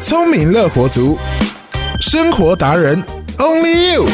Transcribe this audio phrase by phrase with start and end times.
[0.00, 1.16] 聪明乐活族，
[2.00, 3.00] 生活达人
[3.38, 4.04] ，Only you。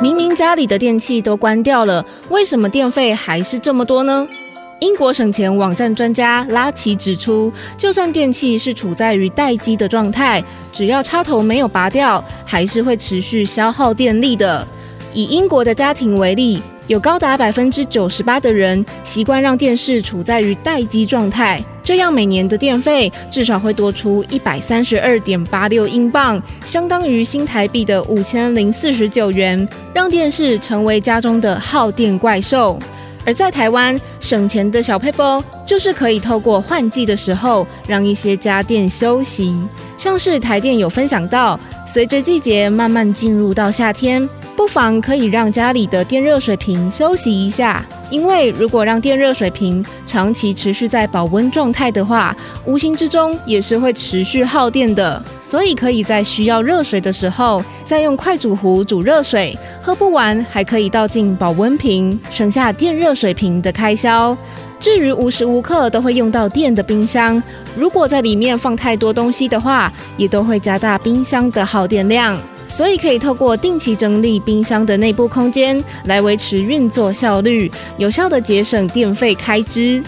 [0.00, 4.26] 明明家里的电器都关掉了，为什么电费还是这么多呢？
[4.80, 14.66] 英国省钱网站专家拉奇指出，就算电器是处在于待机的状态，只要插头没有拔掉，还是会持续消耗电力的。
[15.12, 32.78] 以英国的家庭为例，有高达百分之九十八的人习惯让电视处在于待机状态，这样每年的电费至少会多出一百三十二点八六英镑，相当于新台币的五千零四十九元，让电视成为家中的耗电怪兽。
[33.26, 39.56] 而在台湾，省钱的小撇步就是可以透过换季的时候，让一些家电休息。
[39.96, 47.84] 像是台电有分享到，随着季节慢慢进入到夏天，不妨可以让家里的电热水瓶休息一下。
[48.10, 55.20] 因为如果让电热水瓶长期持续在保温状态的话，无形之中也是会持续耗电的。
[55.42, 59.56] 所以可以在需要热水的时候，再用快煮壶煮热水。
[59.82, 64.36] 喝不完还可以倒进保温瓶，省下电热水瓶的开销。
[64.78, 67.42] 至于无时无刻都会用到电的冰箱，
[67.76, 72.38] 如果在里面放太多东西的话，也都会加大冰箱的耗电量。
[72.74, 80.02] 所以可以透过定期整理冰箱的内部空间，来维持运作效率，有效的节省电费开支。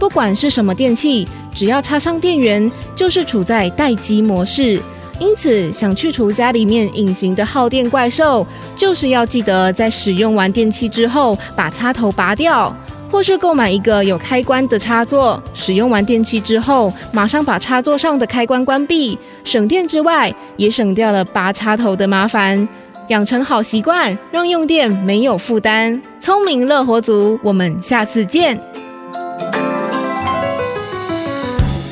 [0.00, 4.80] 不管是什么电器，只要插上电源，就是处在待机模式。
[5.20, 12.76] 因此，想去除家里面隐形的耗电怪兽，就是要记得在使用完电器之后，把插头拔掉，
[13.12, 15.40] 或是购买一个有开关的插座。
[15.54, 22.66] 使用完电器之后，马上把插座上的开关关闭，省电之外，也省掉了拔插头的麻烦。
[23.08, 26.00] 养成好习惯，让用电没有负担。
[26.18, 28.58] 聪明乐活族，我们下次见。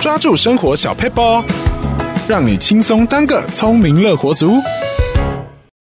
[0.01, 1.45] 抓住生活小 paper，。
[2.27, 4.55] 让你轻松当个聪明乐活族。